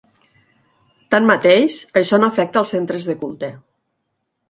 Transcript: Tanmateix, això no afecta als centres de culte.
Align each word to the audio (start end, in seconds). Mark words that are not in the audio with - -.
Tanmateix, 1.17 1.77
això 2.03 2.21
no 2.25 2.33
afecta 2.35 2.63
als 2.65 2.75
centres 2.77 3.09
de 3.11 3.21
culte. 3.25 3.55